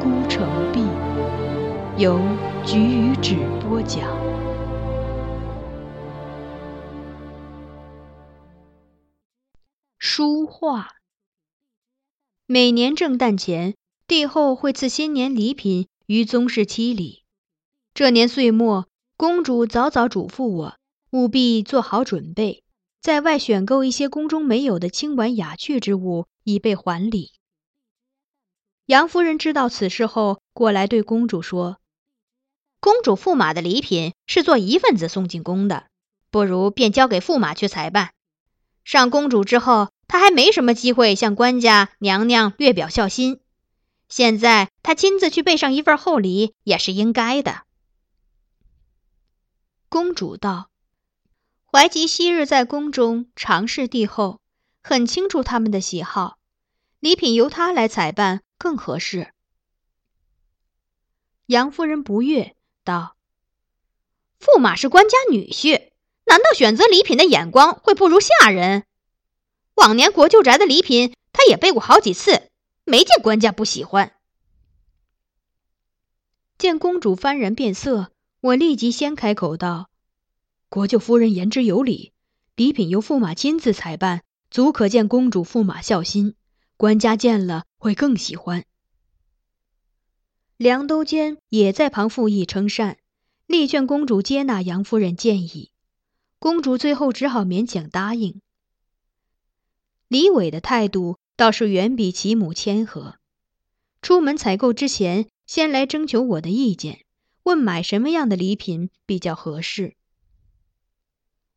[0.00, 0.80] 孤城闭》，
[1.98, 2.18] 由
[2.64, 4.08] 菊与芷播讲。
[9.98, 10.88] 书画。
[12.46, 13.74] 每年正诞前，
[14.06, 17.22] 帝后会赐新年礼品于宗室妻礼。
[17.92, 18.86] 这年岁末，
[19.18, 20.76] 公主早早嘱咐我。
[21.10, 22.64] 务必做好准备，
[23.02, 27.32] 在外选购一些宫中没有的清婉雅趣之物，以备还礼。
[28.90, 31.78] 杨夫人知道此事后，过来对公主说
[32.82, 35.86] ：“公主驸马的礼品是做一份子送进宫的，
[36.32, 38.10] 不如便交给驸马去采办。
[38.82, 43.38] 上公主之后，她还没什么机会向官家娘娘略表孝心，
[44.08, 47.62] 现在她亲自去备上一份厚礼，也是应该的。”
[49.88, 50.68] 公主道。
[51.70, 54.40] 怀吉昔日在宫中常侍帝后，
[54.82, 56.38] 很清楚他们的喜好，
[56.98, 59.32] 礼品由他来采办更合适。
[61.46, 62.54] 杨夫人不悦
[62.84, 63.16] 道
[64.38, 65.92] ：“驸马是官家女婿，
[66.26, 68.84] 难道选择礼品的眼光会不如下人？
[69.76, 72.50] 往年国舅宅的礼品，他也备过好几次，
[72.84, 74.12] 没见官家不喜欢。”
[76.58, 78.12] 见公主幡然变色，
[78.42, 79.88] 我立即先开口道。
[80.68, 82.12] 国舅夫人言之有理，
[82.54, 86.36] 礼品由驸马亲自采办，足可见公主驸马孝心。
[86.76, 88.64] 官家见了会更喜欢。
[90.58, 92.98] 梁都监也在旁附议称善，
[93.46, 95.72] 力劝公主接纳杨夫人建议。
[96.38, 98.42] 公主最后只好勉强答应。
[100.08, 103.16] 李伟的态度倒是远比其母谦和。
[104.02, 107.06] 出门采购之前，先来征求我的意见，
[107.44, 109.96] 问买什么样的礼品比较合适。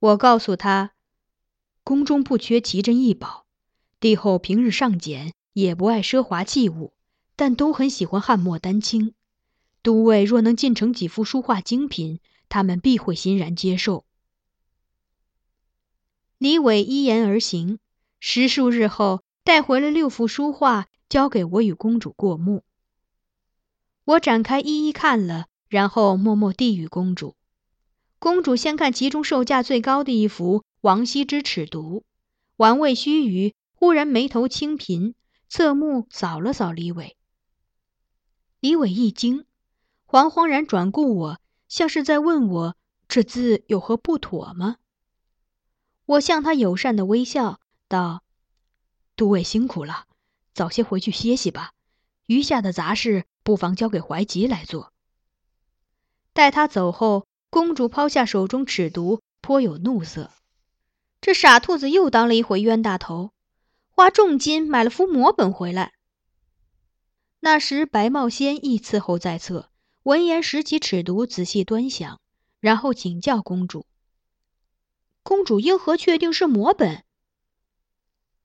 [0.00, 0.94] 我告诉他，
[1.84, 3.46] 宫中不缺奇珍异宝，
[4.00, 6.92] 帝后平日尚俭，也不爱奢华器物，
[7.34, 9.14] 但都很喜欢汉墨丹青。
[9.82, 14.04] 都尉若能进城几幅书画精品，他们必会欣然接受。
[16.38, 17.80] 李伟依言而行，
[18.20, 22.62] 十数日后带回了六幅书画，交给我与公主过目。
[24.04, 27.34] 我展开一一看了，然后默默递与公主。
[28.20, 32.00] 公主先看其中售价最高的一幅《王羲之尺牍》，
[32.56, 35.14] 玩味须臾，忽然眉头轻颦，
[35.48, 37.16] 侧目扫了扫李伟。
[38.60, 39.46] 李伟一惊，
[40.06, 42.76] 惶惶然转顾我，像是在问我
[43.08, 44.76] 这字有何不妥吗？
[46.04, 48.22] 我向他友善的微笑道
[49.16, 50.06] ：“都尉辛苦了，
[50.54, 51.72] 早些回去歇息吧。
[52.26, 54.92] 余下的杂事不妨交给怀吉来做。”
[56.32, 57.26] 待他走后。
[57.50, 60.30] 公主抛下手中尺牍，颇有怒色。
[61.22, 63.32] 这傻兔子又当了一回冤大头，
[63.98, 65.92] 花重金买了幅摹本回来。
[67.40, 69.72] 那时白茂仙亦伺候在侧，
[70.04, 72.20] 闻言拾起尺牍，仔细端详，
[72.60, 73.86] 然后请教公主
[75.24, 77.02] ：“公主因何确定是摹本？”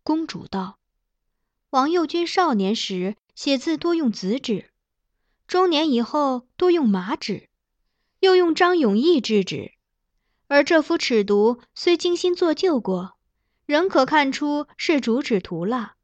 [0.01, 0.79] 公主道
[1.69, 4.71] ：“王右军少年时写字多用紫纸，
[5.45, 7.51] 中年以后多用麻纸，
[8.21, 9.73] 又用张永义制纸。
[10.47, 13.19] 而这幅尺牍虽精心做旧过，
[13.65, 15.95] 仍可看出是竹纸涂蜡。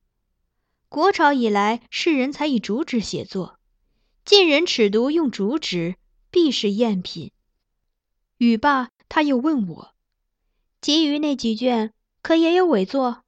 [0.88, 3.58] 国朝以来，世人才以竹纸写作。”
[4.26, 5.96] 晋人尺牍用竹纸，
[6.30, 7.32] 必是赝品。
[8.38, 9.96] 语罢，他又问我
[10.82, 13.24] ：“其余那几卷，可也有伪作？”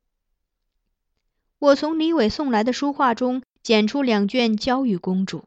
[1.58, 5.44] 我从李伟送来的书画中捡出两卷，交与公主。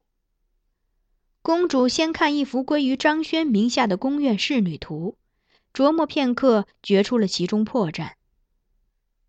[1.41, 5.17] 公主先看一幅归于张轩名下的宫苑仕女图，
[5.73, 8.15] 琢磨片刻，觉出了其中破绽。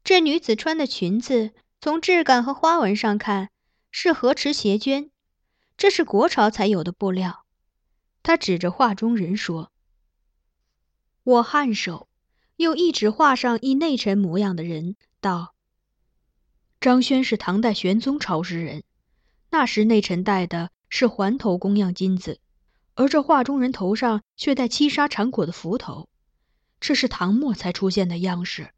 [0.06, 3.50] 这女子穿的裙子，从质感和花纹上看，
[3.90, 5.10] 是河池斜绢。
[5.78, 7.44] 这是国朝才有的布料，
[8.22, 9.72] 他指着画中人说
[11.26, 12.08] ：“我颔首，
[12.58, 15.56] 又一指画上一内臣模样的人，道
[16.80, 18.84] ：‘张轩是唐代玄宗朝时人，
[19.50, 22.40] 那时内臣戴的是环头公样金子，
[22.94, 26.08] 而这画中人头上却戴七杀缠裹的幞头，
[26.80, 28.70] 这是唐末才出现的样式。’”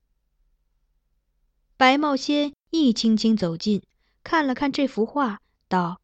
[1.80, 3.84] 白茂仙亦轻轻走近，
[4.24, 6.02] 看了看这幅画，道。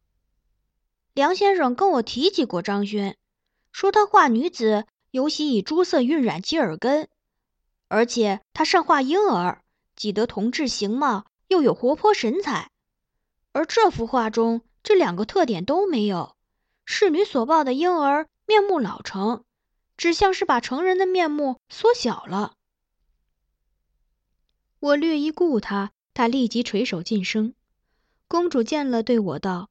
[1.14, 3.16] 梁先生跟我提起过张轩，
[3.72, 7.08] 说他画女子尤喜以朱色晕染其耳根，
[7.88, 9.64] 而且他善画婴儿，
[9.96, 12.70] 既得童稚形貌，又有活泼神采。
[13.50, 16.36] 而这幅画中这两个特点都没有，
[16.84, 19.42] 侍女所抱的婴儿面目老成，
[19.96, 22.54] 只像是把成人的面目缩小了。
[24.84, 27.54] 我略一顾他，他立即垂手噤声。
[28.28, 29.70] 公主见了，对我道。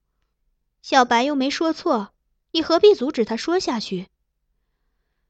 [0.82, 2.16] 小白又没说错，
[2.50, 4.08] 你何必阻止他说下去？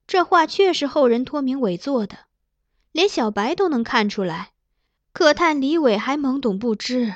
[0.08, 2.20] 这话确是后人托名伪作的，
[2.94, 4.54] 连小白都能看出来，
[5.12, 7.14] 可叹李伟还懵懂不知。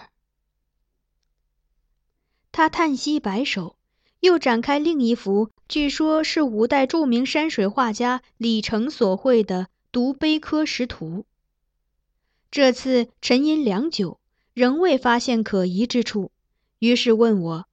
[2.52, 3.78] 他叹息摆手，
[4.20, 9.63] 又展开另一幅，据说是五代著名山水画家李成所绘的
[9.94, 11.20] 《独碑刻石图》。
[12.50, 14.20] 这次沉吟良久，
[14.54, 16.32] 仍未发现可疑之处，
[16.80, 17.68] 于是问我。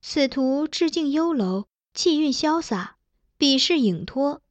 [0.00, 2.96] 此图致敬幽楼，气韵潇洒，
[3.36, 4.42] 笔势影脱。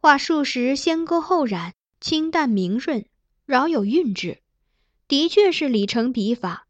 [0.00, 3.04] 画数时先勾后染，清淡明润，
[3.44, 4.40] 饶有韵致。
[5.08, 6.68] 的确是李成笔法，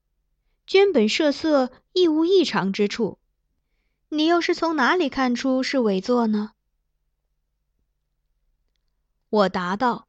[0.67, 3.19] 绢本设色亦无异常之处。
[4.09, 6.53] 你又是从哪里看出是伪作呢？
[9.29, 10.07] 我答道：“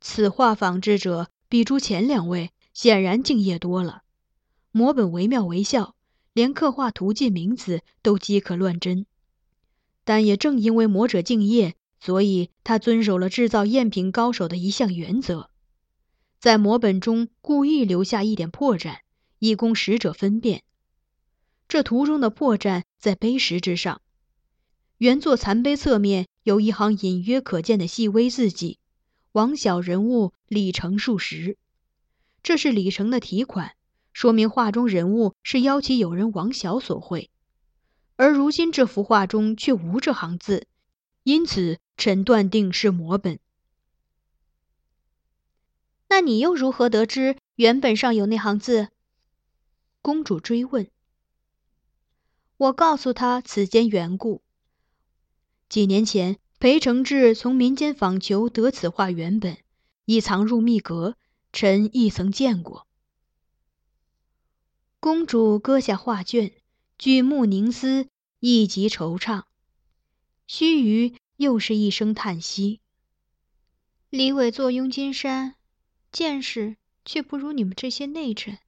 [0.00, 4.02] 此画仿制者比诸前两位显然敬业多了，
[4.72, 5.94] 摹本惟妙惟肖。”
[6.36, 9.06] 连刻画图记名字都饥可乱真，
[10.04, 15.48] 但也正因为魔者敬业，所以他遵守了制造赝品高手的一项原则，
[16.38, 18.98] 在摹本中故意留下一点破绽，
[19.38, 20.62] 以供使者分辨。
[21.68, 24.02] 这图中的破绽在碑石之上，
[24.98, 28.78] 原作残碑侧面有一行隐约可见的细微字迹
[29.36, 31.58] ：“王小人物李成数十”，
[32.42, 33.76] 这是李成的题款。
[34.14, 37.30] 说明画中人物是邀其友人王小所绘，
[38.16, 40.66] 而如今这幅画中却无这行字，
[41.22, 43.38] 因此臣断定是摹本。
[46.08, 48.88] 那你又如何得知原本上有那行字？
[50.00, 50.90] 公主追问。
[52.56, 54.40] 我告诉他此间缘故。
[55.68, 59.58] 几年前，裴承志从民间访求得此画原本，
[60.06, 61.16] 已藏入密阁，
[61.52, 62.86] 臣亦曾见过。
[64.98, 66.52] 公主搁下画卷，
[66.98, 68.08] 举目凝思，
[68.40, 69.44] 一极惆怅。
[70.46, 72.80] 须臾，又是一声叹息
[74.08, 75.56] ：“李伟坐拥金山，
[76.10, 78.58] 见识却不如你们这些内臣。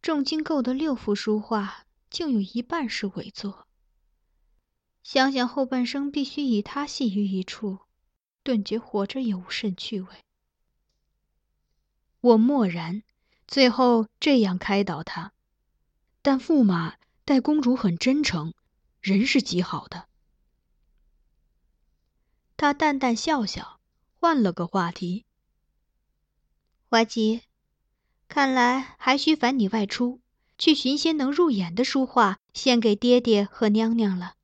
[0.00, 3.63] 重金购得六幅书画，竟有一半是伪作。
[5.04, 7.78] 想想后半生必须以他系于一处，
[8.42, 10.08] 顿觉活着也无甚趣味。”
[12.20, 13.04] 我默然。
[13.46, 15.32] 最后这样开导他，
[16.22, 16.96] 但驸马
[17.26, 18.54] 待公主很真诚，
[19.02, 20.08] 人是极好的。
[22.56, 23.78] 他淡淡笑笑，
[24.14, 25.26] 换了个话题
[26.88, 27.42] ：“怀吉，
[28.28, 30.22] 看来还需烦你外出，
[30.56, 34.36] 去寻些能入眼的书画，献给爹爹和娘娘了。”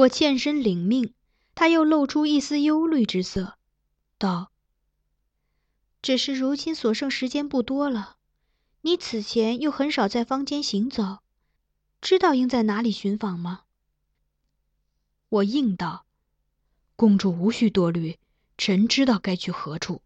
[0.00, 1.12] 我欠身领命，
[1.54, 3.58] 他又露出一丝忧虑之色，
[4.16, 4.50] 道。
[6.00, 8.16] 只是如今所剩时间不多了，
[8.80, 11.18] 你此前又很少在坊间行走，
[12.00, 13.64] 知道应在哪里寻访吗？”
[15.28, 16.06] 我应道
[16.96, 18.18] ：“公主无需多虑，
[18.56, 20.00] 臣知道该去何处。”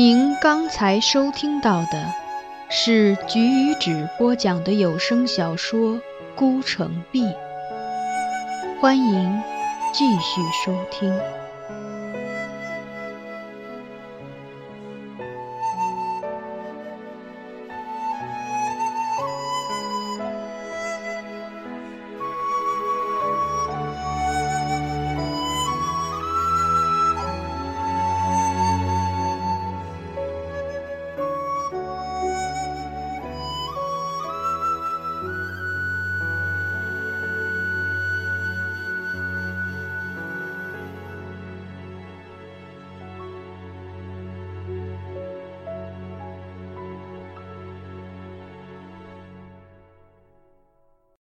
[0.00, 2.14] 您刚才收听到的
[2.70, 5.96] 是菊与纸播讲的有声小说
[6.36, 7.24] 《孤城闭》，
[8.80, 9.42] 欢迎
[9.92, 11.12] 继续收听。